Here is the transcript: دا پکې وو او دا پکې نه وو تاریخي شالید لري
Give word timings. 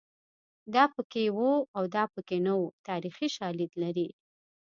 دا 0.73 0.83
پکې 0.95 1.23
وو 1.37 1.53
او 1.77 1.83
دا 1.95 2.03
پکې 2.13 2.37
نه 2.45 2.53
وو 2.59 2.67
تاریخي 2.87 3.27
شالید 3.37 3.71
لري 3.83 4.07